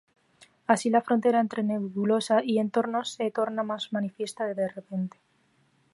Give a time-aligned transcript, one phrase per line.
[0.71, 5.19] Así la frontera entre nebulosa y entorno se torna más manifiesta de repente.